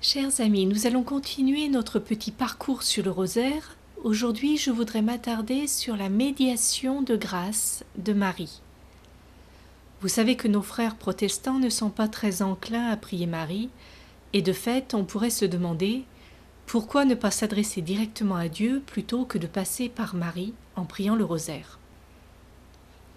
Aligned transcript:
Chers 0.00 0.40
amis, 0.40 0.64
nous 0.64 0.86
allons 0.86 1.02
continuer 1.02 1.68
notre 1.68 1.98
petit 1.98 2.30
parcours 2.30 2.84
sur 2.84 3.04
le 3.04 3.10
rosaire. 3.10 3.76
Aujourd'hui, 4.04 4.56
je 4.56 4.70
voudrais 4.70 5.02
m'attarder 5.02 5.66
sur 5.66 5.96
la 5.96 6.08
médiation 6.08 7.02
de 7.02 7.16
grâce 7.16 7.84
de 7.96 8.12
Marie. 8.12 8.62
Vous 10.00 10.06
savez 10.06 10.36
que 10.36 10.46
nos 10.46 10.62
frères 10.62 10.94
protestants 10.94 11.58
ne 11.58 11.68
sont 11.68 11.90
pas 11.90 12.06
très 12.06 12.42
enclins 12.42 12.86
à 12.86 12.96
prier 12.96 13.26
Marie, 13.26 13.70
et 14.32 14.40
de 14.40 14.52
fait, 14.52 14.94
on 14.94 15.04
pourrait 15.04 15.30
se 15.30 15.44
demander 15.44 16.04
pourquoi 16.66 17.04
ne 17.04 17.16
pas 17.16 17.32
s'adresser 17.32 17.82
directement 17.82 18.36
à 18.36 18.48
Dieu 18.48 18.80
plutôt 18.86 19.24
que 19.24 19.36
de 19.36 19.48
passer 19.48 19.88
par 19.88 20.14
Marie 20.14 20.54
en 20.76 20.84
priant 20.84 21.16
le 21.16 21.24
rosaire. 21.24 21.80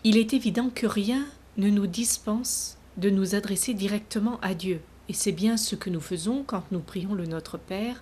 Il 0.03 0.17
est 0.17 0.33
évident 0.33 0.71
que 0.73 0.87
rien 0.87 1.27
ne 1.57 1.69
nous 1.69 1.85
dispense 1.85 2.79
de 2.97 3.11
nous 3.11 3.35
adresser 3.35 3.75
directement 3.75 4.39
à 4.41 4.55
Dieu. 4.55 4.81
Et 5.11 5.13
c'est 5.13 5.33
bien 5.33 5.57
ce 5.57 5.75
que 5.75 5.89
nous 5.89 5.99
faisons 5.99 6.45
quand 6.47 6.63
nous 6.71 6.79
prions 6.79 7.13
le 7.15 7.25
Notre 7.25 7.57
Père, 7.57 8.01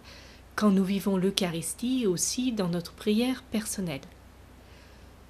quand 0.55 0.69
nous 0.69 0.83
vivons 0.83 1.17
l'Eucharistie 1.17 2.03
et 2.03 2.05
aussi 2.05 2.51
dans 2.51 2.67
notre 2.67 2.91
prière 2.93 3.41
personnelle. 3.41 4.03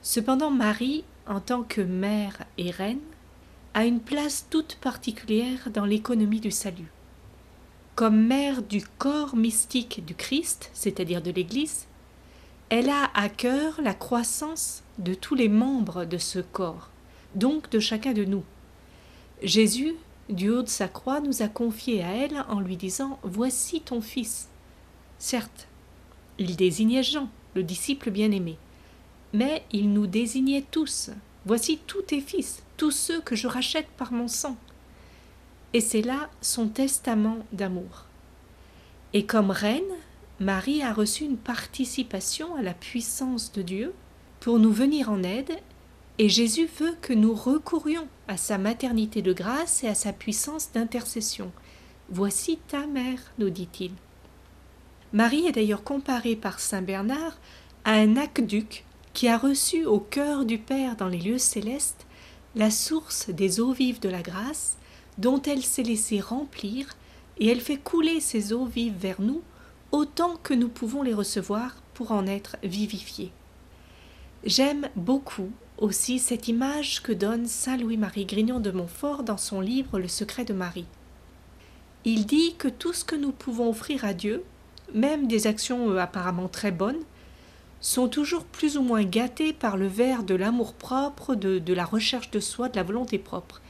Cependant, 0.01 0.51
Marie, 0.51 1.05
en 1.25 1.39
tant 1.39 1.63
que 1.63 1.79
mère 1.79 2.43
et 2.57 2.69
reine, 2.69 2.99
a 3.73 3.85
une 3.85 4.01
place 4.01 4.45
toute 4.49 4.75
particulière 4.81 5.69
dans 5.73 5.85
l'économie 5.85 6.41
du 6.41 6.51
salut. 6.51 6.91
Comme 7.95 8.27
mère 8.27 8.61
du 8.61 8.83
corps 8.97 9.37
mystique 9.37 10.03
du 10.05 10.15
Christ, 10.15 10.71
c'est-à-dire 10.73 11.21
de 11.21 11.31
l'Église, 11.31 11.87
elle 12.67 12.89
a 12.89 13.09
à 13.13 13.29
cœur 13.29 13.79
la 13.81 13.93
croissance 13.93 14.83
de 14.97 15.13
tous 15.13 15.35
les 15.35 15.47
membres 15.47 16.03
de 16.03 16.17
ce 16.17 16.39
corps, 16.39 16.89
donc 17.35 17.69
de 17.69 17.79
chacun 17.79 18.11
de 18.11 18.25
nous. 18.25 18.43
Jésus 19.41 19.95
du 20.29 20.49
haut 20.49 20.61
de 20.61 20.69
sa 20.69 20.87
croix, 20.87 21.19
nous 21.19 21.41
a 21.41 21.47
confié 21.47 22.03
à 22.03 22.15
elle 22.15 22.45
en 22.49 22.59
lui 22.59 22.77
disant 22.77 23.19
Voici 23.23 23.81
ton 23.81 24.01
fils. 24.01 24.49
Certes, 25.17 25.67
il 26.37 26.55
désignait 26.55 27.03
Jean, 27.03 27.29
le 27.55 27.63
disciple 27.63 28.11
bien-aimé, 28.11 28.57
mais 29.33 29.63
il 29.71 29.91
nous 29.91 30.07
désignait 30.07 30.65
tous. 30.71 31.09
Voici 31.45 31.79
tous 31.87 32.01
tes 32.03 32.21
fils, 32.21 32.63
tous 32.77 32.91
ceux 32.91 33.21
que 33.21 33.35
je 33.35 33.47
rachète 33.47 33.87
par 33.97 34.11
mon 34.11 34.27
sang. 34.27 34.55
Et 35.73 35.81
c'est 35.81 36.01
là 36.01 36.29
son 36.41 36.67
testament 36.67 37.39
d'amour. 37.51 38.05
Et 39.13 39.25
comme 39.25 39.51
reine, 39.51 39.81
Marie 40.39 40.83
a 40.83 40.93
reçu 40.93 41.25
une 41.25 41.37
participation 41.37 42.55
à 42.55 42.61
la 42.61 42.73
puissance 42.73 43.51
de 43.51 43.61
Dieu 43.61 43.93
pour 44.39 44.59
nous 44.59 44.71
venir 44.71 45.11
en 45.11 45.23
aide 45.23 45.59
et 46.19 46.27
Jésus 46.27 46.69
veut 46.77 46.95
que 47.01 47.13
nous 47.13 47.33
recourions 47.33 48.07
à 48.27 48.35
sa 48.35 48.57
maternité 48.57 49.21
de 49.21 49.31
grâce 49.31 49.85
et 49.85 49.87
à 49.87 49.95
sa 49.95 50.11
puissance 50.11 50.73
d'intercession. 50.73 51.49
Voici 52.09 52.59
ta 52.67 52.85
mère, 52.87 53.19
nous 53.37 53.49
dit-il. 53.49 53.93
Marie 55.13 55.47
est 55.47 55.53
d'ailleurs 55.53 55.83
comparée 55.83 56.35
par 56.35 56.59
saint 56.59 56.81
Bernard 56.81 57.37
à 57.85 57.93
un 57.93 58.17
aqueduc 58.17 58.83
qui 59.13 59.29
a 59.29 59.37
reçu 59.37 59.85
au 59.85 59.99
cœur 59.99 60.43
du 60.43 60.57
Père 60.57 60.97
dans 60.97 61.07
les 61.07 61.19
lieux 61.19 61.37
célestes 61.37 62.05
la 62.53 62.69
source 62.69 63.29
des 63.29 63.61
eaux 63.61 63.71
vives 63.71 64.01
de 64.01 64.09
la 64.09 64.21
grâce, 64.21 64.75
dont 65.17 65.41
elle 65.43 65.63
s'est 65.63 65.83
laissée 65.83 66.19
remplir, 66.19 66.87
et 67.37 67.47
elle 67.47 67.61
fait 67.61 67.77
couler 67.77 68.19
ces 68.19 68.51
eaux 68.51 68.65
vives 68.65 68.97
vers 68.97 69.21
nous 69.21 69.41
autant 69.91 70.35
que 70.43 70.53
nous 70.53 70.67
pouvons 70.67 71.01
les 71.01 71.13
recevoir 71.13 71.75
pour 71.93 72.11
en 72.11 72.27
être 72.27 72.57
vivifiés. 72.63 73.31
J'aime 74.45 74.87
beaucoup 74.95 75.51
aussi 75.77 76.17
cette 76.17 76.47
image 76.47 77.03
que 77.03 77.11
donne 77.11 77.45
saint 77.45 77.75
Louis-Marie 77.75 78.25
Grignon 78.25 78.61
de 78.61 78.71
Montfort 78.71 79.23
dans 79.23 79.37
son 79.37 79.59
livre 79.59 79.99
Le 79.99 80.07
secret 80.07 80.45
de 80.45 80.53
Marie. 80.53 80.85
Il 82.05 82.25
dit 82.25 82.55
que 82.57 82.69
tout 82.69 82.93
ce 82.93 83.03
que 83.03 83.17
nous 83.17 83.33
pouvons 83.33 83.69
offrir 83.69 84.05
à 84.05 84.13
Dieu, 84.13 84.45
même 84.93 85.27
des 85.27 85.45
actions 85.45 85.89
euh, 85.91 85.97
apparemment 85.97 86.47
très 86.47 86.71
bonnes, 86.71 87.01
sont 87.81 88.07
toujours 88.07 88.45
plus 88.45 88.77
ou 88.77 88.81
moins 88.81 89.03
gâtées 89.03 89.51
par 89.51 89.75
le 89.75 89.87
verre 89.87 90.23
de 90.23 90.35
l'amour-propre, 90.35 91.35
de, 91.35 91.59
de 91.59 91.73
la 91.73 91.83
recherche 91.83 92.31
de 92.31 92.39
soi, 92.39 92.69
de 92.69 92.77
la 92.77 92.83
volonté 92.83 93.17
propre. 93.17 93.61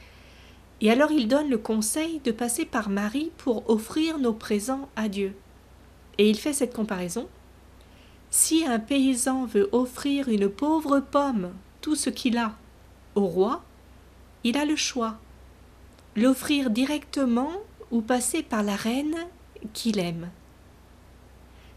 Et 0.80 0.92
alors 0.92 1.10
il 1.10 1.26
donne 1.26 1.50
le 1.50 1.58
conseil 1.58 2.20
de 2.22 2.30
passer 2.30 2.64
par 2.64 2.90
Marie 2.90 3.32
pour 3.38 3.68
offrir 3.68 4.18
nos 4.18 4.32
présents 4.32 4.88
à 4.94 5.08
Dieu. 5.08 5.34
Et 6.18 6.30
il 6.30 6.38
fait 6.38 6.52
cette 6.52 6.74
comparaison. 6.74 7.28
Si 8.30 8.64
un 8.64 8.78
paysan 8.78 9.44
veut 9.46 9.68
offrir 9.72 10.28
une 10.28 10.48
pauvre 10.48 11.00
pomme 11.00 11.52
tout 11.80 11.96
ce 11.96 12.10
qu'il 12.10 12.38
a 12.38 12.56
au 13.14 13.26
roi, 13.26 13.62
il 14.44 14.56
a 14.56 14.64
le 14.64 14.76
choix 14.76 15.18
l'offrir 16.16 16.70
directement 16.70 17.52
ou 17.90 18.00
passer 18.00 18.42
par 18.42 18.62
la 18.62 18.76
reine 18.76 19.16
qu'il 19.72 19.98
aime. 19.98 20.28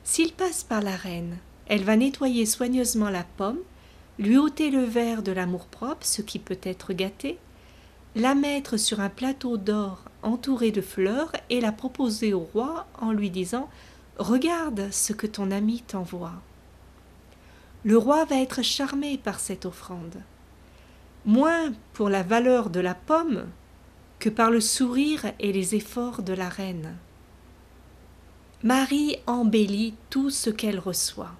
S'il 0.04 0.34
passe 0.34 0.64
par 0.64 0.82
la 0.82 0.96
reine, 0.96 1.38
elle 1.68 1.84
va 1.84 1.96
nettoyer 1.96 2.46
soigneusement 2.46 3.10
la 3.10 3.24
pomme, 3.24 3.60
lui 4.20 4.38
ôter 4.38 4.70
le 4.70 4.84
verre 4.84 5.24
de 5.24 5.32
l'amour-propre, 5.32 6.06
ce 6.06 6.22
qui 6.22 6.40
peut 6.40 6.60
être 6.64 6.94
gâté, 6.94 7.38
la 8.16 8.36
mettre 8.36 8.78
sur 8.78 9.00
un 9.00 9.10
plateau 9.10 9.58
d'or 9.58 10.04
entouré 10.22 10.72
de 10.72 10.82
fleurs 10.82 11.32
et 11.50 11.62
la 11.62 11.72
proposer 11.72 12.34
au 12.34 12.42
roi 12.42 12.86
en 13.00 13.12
lui 13.12 13.30
disant 13.30 13.70
Regarde 14.18 14.92
ce 14.92 15.14
que 15.14 15.28
ton 15.28 15.52
ami 15.52 15.82
t'envoie 15.82 16.42
le 17.86 17.98
roi 17.98 18.24
va 18.26 18.38
être 18.38 18.62
charmé 18.62 19.18
par 19.18 19.40
cette 19.40 19.66
offrande, 19.66 20.22
moins 21.26 21.74
pour 21.92 22.10
la 22.10 22.24
valeur 22.24 22.70
de 22.70 22.80
la 22.80 22.96
pomme 22.96 23.46
que 24.20 24.30
par 24.30 24.52
le 24.52 24.62
sourire 24.62 25.26
et 25.40 25.52
les 25.52 25.76
efforts 25.76 26.22
de 26.22 26.32
la 26.32 26.48
reine. 26.48 26.96
Marie 28.64 29.18
embellit 29.28 29.96
tout 30.10 30.30
ce 30.30 30.50
qu'elle 30.50 30.80
reçoit 30.80 31.32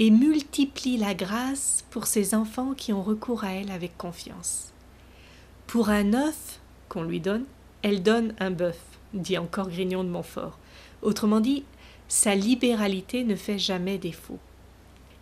et 0.00 0.10
multiplie 0.10 0.96
la 0.96 1.14
grâce 1.14 1.84
pour 1.90 2.06
ses 2.06 2.34
enfants 2.34 2.74
qui 2.74 2.92
ont 2.92 3.02
recours 3.02 3.44
à 3.44 3.52
elle 3.52 3.70
avec 3.70 3.96
confiance. 3.96 4.72
Pour 5.68 5.88
un 5.90 6.14
œuf 6.14 6.58
qu'on 6.88 7.04
lui 7.04 7.20
donne, 7.20 7.44
elle 7.82 8.02
donne 8.02 8.34
un 8.40 8.50
bœuf, 8.50 8.80
dit 9.14 9.38
encore 9.38 9.68
Grignon 9.68 10.02
de 10.02 10.08
Montfort. 10.08 10.58
Autrement 11.02 11.40
dit, 11.40 11.64
sa 12.12 12.34
libéralité 12.34 13.24
ne 13.24 13.34
fait 13.34 13.58
jamais 13.58 13.96
défaut. 13.96 14.38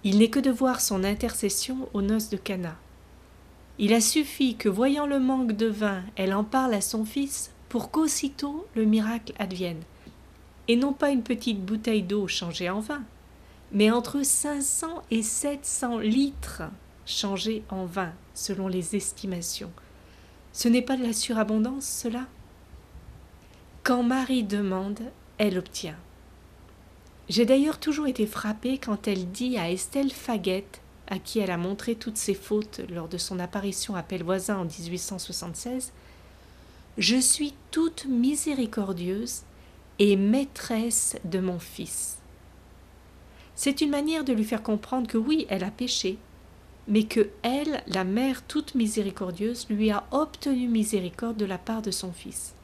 Il 0.02 0.18
n'est 0.18 0.28
que 0.28 0.40
de 0.40 0.50
voir 0.50 0.80
son 0.80 1.04
intercession 1.04 1.88
aux 1.94 2.02
noces 2.02 2.30
de 2.30 2.36
Cana. 2.36 2.76
Il 3.78 3.94
a 3.94 4.00
suffi 4.00 4.56
que, 4.56 4.68
voyant 4.68 5.06
le 5.06 5.20
manque 5.20 5.52
de 5.52 5.68
vin, 5.68 6.02
elle 6.16 6.34
en 6.34 6.42
parle 6.42 6.74
à 6.74 6.80
son 6.80 7.04
fils 7.04 7.52
pour 7.68 7.92
qu'aussitôt 7.92 8.66
le 8.74 8.86
miracle 8.86 9.34
advienne. 9.38 9.82
Et 10.66 10.74
non 10.74 10.92
pas 10.92 11.10
une 11.10 11.22
petite 11.22 11.64
bouteille 11.64 12.02
d'eau 12.02 12.26
changée 12.26 12.68
en 12.68 12.80
vin, 12.80 13.04
mais 13.70 13.92
entre 13.92 14.24
cinq 14.24 14.60
cents 14.60 15.04
et 15.12 15.22
sept 15.22 15.64
cents 15.64 15.98
litres 15.98 16.64
changés 17.06 17.62
en 17.68 17.84
vin, 17.84 18.12
selon 18.34 18.66
les 18.66 18.96
estimations. 18.96 19.70
Ce 20.52 20.66
n'est 20.66 20.82
pas 20.82 20.96
de 20.96 21.04
la 21.04 21.12
surabondance, 21.12 21.86
cela? 21.86 22.26
Quand 23.84 24.02
Marie 24.02 24.42
demande, 24.42 25.02
elle 25.38 25.56
obtient. 25.56 25.96
J'ai 27.30 27.46
d'ailleurs 27.46 27.78
toujours 27.78 28.08
été 28.08 28.26
frappée 28.26 28.78
quand 28.78 29.06
elle 29.06 29.30
dit 29.30 29.56
à 29.56 29.70
Estelle 29.70 30.10
Faguette, 30.10 30.80
à 31.06 31.20
qui 31.20 31.38
elle 31.38 31.52
a 31.52 31.56
montré 31.56 31.94
toutes 31.94 32.16
ses 32.16 32.34
fautes 32.34 32.80
lors 32.90 33.06
de 33.06 33.18
son 33.18 33.38
apparition 33.38 33.94
à 33.94 34.02
Pellevoisin 34.02 34.58
en 34.58 34.64
1876, 34.64 35.92
Je 36.98 37.16
suis 37.16 37.54
toute 37.70 38.06
miséricordieuse 38.06 39.42
et 40.00 40.16
maîtresse 40.16 41.18
de 41.22 41.38
mon 41.38 41.60
fils. 41.60 42.18
C'est 43.54 43.80
une 43.80 43.90
manière 43.90 44.24
de 44.24 44.32
lui 44.32 44.44
faire 44.44 44.64
comprendre 44.64 45.06
que 45.06 45.16
oui, 45.16 45.46
elle 45.50 45.62
a 45.62 45.70
péché, 45.70 46.18
mais 46.88 47.04
que 47.04 47.30
elle, 47.42 47.84
la 47.86 48.02
mère 48.02 48.42
toute 48.42 48.74
miséricordieuse, 48.74 49.68
lui 49.70 49.92
a 49.92 50.02
obtenu 50.10 50.66
miséricorde 50.66 51.36
de 51.36 51.44
la 51.44 51.58
part 51.58 51.82
de 51.82 51.92
son 51.92 52.12
fils. 52.12 52.54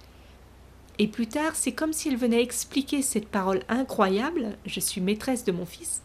Et 0.99 1.09
plus 1.09 1.27
tard, 1.27 1.55
c'est 1.55 1.73
comme 1.73 1.93
s'il 1.93 2.17
venait 2.17 2.43
expliquer 2.43 3.03
cette 3.03 3.29
parole 3.29 3.63
incroyable, 3.69 4.57
je 4.65 4.81
suis 4.81 5.01
maîtresse 5.01 5.45
de 5.45 5.53
mon 5.53 5.67
fils, 5.67 6.01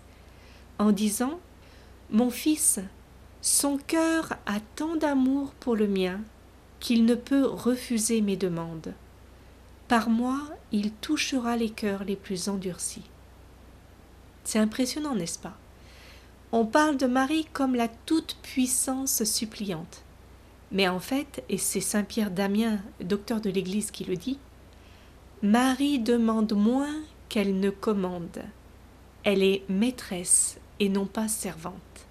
en 0.80 0.92
disant 0.92 1.40
Mon 2.10 2.30
fils, 2.30 2.80
son 3.42 3.78
cœur 3.78 4.34
a 4.46 4.60
tant 4.76 4.96
d'amour 4.96 5.54
pour 5.60 5.76
le 5.76 5.88
mien 5.88 6.20
qu'il 6.80 7.06
ne 7.06 7.16
peut 7.16 7.46
refuser 7.46 8.22
mes 8.22 8.36
demandes. 8.36 8.94
Par 9.88 10.10
moi, 10.10 10.40
il 10.72 10.92
touchera 10.92 11.56
les 11.56 11.70
cœurs 11.70 12.04
les 12.04 12.16
plus 12.16 12.50
endurcis. 12.50 13.04
C'est 14.44 14.60
impressionnant, 14.60 15.16
n'est-ce 15.16 15.40
pas? 15.40 15.58
On 16.52 16.66
parle 16.66 16.98
de 16.98 17.06
Marie 17.06 17.48
comme 17.54 17.76
la 17.76 17.88
toute-puissance 17.88 19.24
suppliante. 19.24 20.04
Mais 20.72 20.88
en 20.88 21.00
fait, 21.00 21.44
et 21.50 21.58
c'est 21.58 21.82
Saint 21.82 22.04
Pierre 22.04 22.32
Damien, 22.32 22.80
docteur 23.02 23.42
de 23.42 23.50
l'Église, 23.50 23.92
qui 23.92 24.04
le 24.04 24.16
dit, 24.16 24.38
Marie 25.44 25.98
demande 25.98 26.54
moins 26.54 27.02
qu'elle 27.28 27.60
ne 27.60 27.72
commande. 27.72 28.44
Elle 29.24 29.42
est 29.42 29.68
maîtresse 29.70 30.60
et 30.80 30.88
non 30.88 31.08
pas 31.08 31.28
servante. 31.28 32.06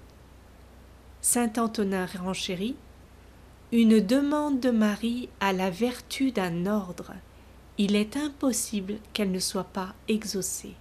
Saint 1.20 1.52
Antonin 1.56 2.06
renchérit 2.06 2.74
Une 3.70 4.00
demande 4.00 4.58
de 4.58 4.72
Marie 4.72 5.28
a 5.38 5.52
la 5.52 5.70
vertu 5.70 6.32
d'un 6.32 6.66
ordre. 6.66 7.12
il 7.78 7.94
est 7.94 8.16
impossible 8.16 8.96
qu'elle 9.12 9.30
ne 9.30 9.38
soit 9.38 9.62
pas 9.62 9.94
exaucée. 10.08 10.74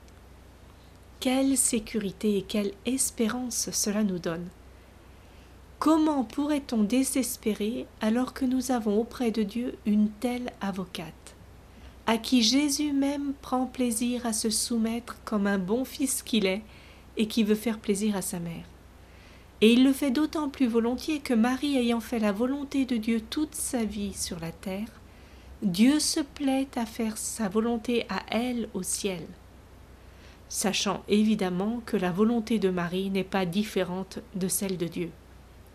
Quelle 1.20 1.56
sécurité 1.56 2.38
et 2.38 2.42
quelle 2.42 2.72
espérance 2.88 3.70
cela 3.70 4.04
nous 4.04 4.18
donne. 4.18 4.48
Comment 5.78 6.24
pourrait-on 6.24 6.82
désespérer 6.82 7.86
alors 8.02 8.34
que 8.34 8.46
nous 8.46 8.72
avons 8.72 9.00
auprès 9.00 9.30
de 9.30 9.44
Dieu 9.44 9.78
une 9.86 10.10
telle 10.10 10.52
avocate, 10.62 11.36
à 12.10 12.18
qui 12.18 12.42
Jésus 12.42 12.92
même 12.92 13.34
prend 13.42 13.68
plaisir 13.68 14.26
à 14.26 14.34
se 14.34 14.50
soumettre 14.50 15.18
comme 15.26 15.46
un 15.46 15.60
bon 15.60 15.86
fils 15.86 16.24
qu'il 16.24 16.48
est 16.48 16.64
et 17.18 17.28
qui 17.28 17.44
veut 17.44 17.54
faire 17.54 17.78
plaisir 17.78 18.16
à 18.16 18.24
sa 18.24 18.40
mère 18.40 18.66
et 19.62 19.74
il 19.74 19.84
le 19.84 19.94
fait 19.94 20.12
d'autant 20.12 20.50
plus 20.50 20.68
volontiers 20.68 21.20
que 21.20 21.34
Marie 21.34 21.78
ayant 21.78 22.00
fait 22.00 22.20
la 22.20 22.32
volonté 22.32 22.86
de 22.86 22.98
Dieu 22.98 23.22
toute 23.22 23.56
sa 23.56 23.84
vie 23.84 24.14
sur 24.14 24.40
la 24.40 24.52
terre, 24.52 24.88
Dieu 25.62 26.00
se 26.00 26.22
plaît 26.22 26.70
à 26.76 26.86
faire 26.86 27.18
sa 27.18 27.50
volonté 27.50 28.06
à 28.08 28.22
elle 28.32 28.70
au 28.74 28.84
ciel, 28.84 29.22
sachant 30.48 31.04
évidemment 31.10 31.82
que 31.86 31.98
la 31.98 32.12
volonté 32.12 32.58
de 32.58 32.70
Marie 32.70 33.10
n'est 33.10 33.26
pas 33.26 33.46
différente 33.46 34.20
de 34.36 34.48
celle 34.48 34.78
de 34.78 34.88
Dieu. 34.88 35.12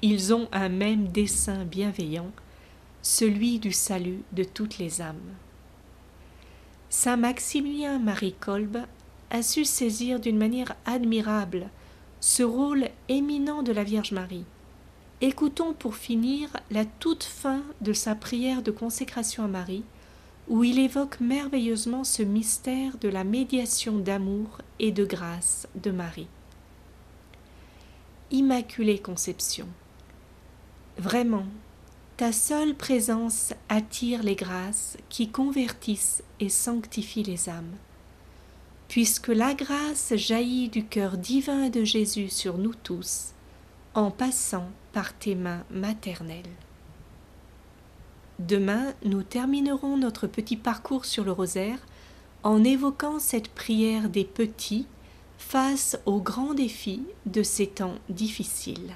Ils 0.00 0.32
ont 0.32 0.48
un 0.52 0.70
même 0.70 1.08
dessein 1.08 1.64
bienveillant, 1.64 2.30
celui 3.02 3.58
du 3.58 3.72
salut 3.72 4.22
de 4.32 4.44
toutes 4.44 4.78
les 4.78 5.02
âmes. 5.02 5.34
Saint 6.90 7.16
Maximilien 7.16 7.98
Marie 7.98 8.34
Kolb 8.38 8.78
a 9.30 9.42
su 9.42 9.64
saisir 9.64 10.20
d'une 10.20 10.38
manière 10.38 10.76
admirable 10.86 11.68
ce 12.20 12.42
rôle 12.42 12.88
éminent 13.08 13.62
de 13.62 13.72
la 13.72 13.84
Vierge 13.84 14.12
Marie. 14.12 14.44
Écoutons 15.20 15.72
pour 15.72 15.96
finir 15.96 16.48
la 16.70 16.84
toute 16.84 17.24
fin 17.24 17.62
de 17.80 17.92
sa 17.92 18.14
prière 18.14 18.62
de 18.62 18.70
consécration 18.70 19.44
à 19.44 19.48
Marie, 19.48 19.84
où 20.48 20.64
il 20.64 20.78
évoque 20.78 21.20
merveilleusement 21.20 22.04
ce 22.04 22.22
mystère 22.22 22.98
de 22.98 23.08
la 23.08 23.24
médiation 23.24 23.98
d'amour 23.98 24.58
et 24.78 24.92
de 24.92 25.04
grâce 25.04 25.66
de 25.74 25.90
Marie. 25.90 26.28
Immaculée 28.30 28.98
Conception. 28.98 29.66
Vraiment, 30.98 31.46
ta 32.16 32.32
seule 32.32 32.74
présence 32.74 33.52
attire 33.68 34.22
les 34.22 34.36
grâces 34.36 34.96
qui 35.08 35.28
convertissent 35.28 36.22
et 36.40 36.48
sanctifient 36.48 37.24
les 37.24 37.48
âmes 37.48 37.76
puisque 38.94 39.28
la 39.28 39.54
grâce 39.54 40.14
jaillit 40.14 40.68
du 40.68 40.84
cœur 40.84 41.16
divin 41.18 41.68
de 41.68 41.82
Jésus 41.82 42.28
sur 42.28 42.58
nous 42.58 42.74
tous, 42.74 43.32
en 43.94 44.12
passant 44.12 44.68
par 44.92 45.12
tes 45.14 45.34
mains 45.34 45.64
maternelles. 45.68 46.42
Demain, 48.38 48.94
nous 49.04 49.22
terminerons 49.22 49.96
notre 49.96 50.28
petit 50.28 50.56
parcours 50.56 51.06
sur 51.06 51.24
le 51.24 51.32
rosaire 51.32 51.78
en 52.44 52.62
évoquant 52.62 53.18
cette 53.18 53.48
prière 53.48 54.08
des 54.08 54.24
petits 54.24 54.86
face 55.38 55.98
aux 56.06 56.20
grands 56.20 56.54
défis 56.54 57.02
de 57.26 57.42
ces 57.42 57.66
temps 57.66 57.96
difficiles. 58.08 58.94